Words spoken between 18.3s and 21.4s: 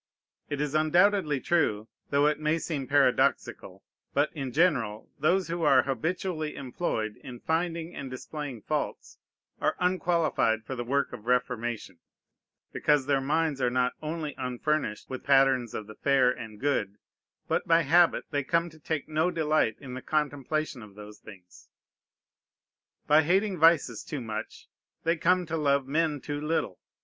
they come to take no delight in the contemplation of those